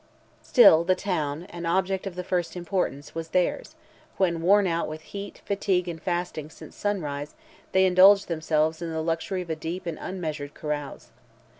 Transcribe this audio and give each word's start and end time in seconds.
Still 0.41 0.83
the 0.83 0.95
town, 0.95 1.43
an 1.51 1.67
object 1.67 2.07
of 2.07 2.15
the 2.15 2.23
first 2.23 2.55
importance, 2.55 3.13
was 3.13 3.27
theirs, 3.27 3.75
when 4.17 4.41
worn 4.41 4.65
out 4.65 4.87
with 4.87 5.01
heat, 5.01 5.43
fatigue, 5.45 5.87
and 5.87 6.01
fasting 6.01 6.49
since 6.49 6.75
sunrise, 6.75 7.35
they 7.71 7.85
indulged 7.85 8.27
themselves 8.27 8.81
in 8.81 8.89
the 8.91 9.03
luxury 9.03 9.43
of 9.43 9.51
a 9.51 9.55
deep 9.55 9.85
unmeasured 9.85 10.55
carouse. 10.55 11.11